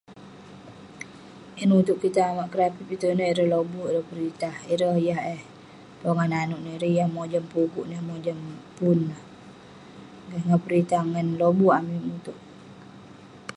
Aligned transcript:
Yah 1.57 1.67
nutouk 1.69 1.99
kik 2.01 2.13
tong 2.15 2.29
amak 2.31 2.49
kerapip 2.51 2.87
itouk 2.93 3.13
ineh, 3.13 3.29
ireh 3.31 3.49
lobuk 3.53 3.85
ireh 3.89 4.07
peritah 4.09 4.55
ireh 4.73 4.95
yah 5.07 5.21
eh 5.35 5.41
pongah 6.01 6.27
nanouk 6.31 6.61
neh, 6.63 6.73
ireh 6.77 6.93
yah 6.97 7.09
pukuk 7.51 7.85
nah 7.89 8.01
mojam 8.07 8.37
pun 8.77 8.99
neh. 9.09 9.21
Ngan 10.47 10.59
peritah 10.65 11.03
ngan 11.11 11.27
lobuk 11.41 11.73
amik 11.79 12.01
mutouk. 12.07 12.39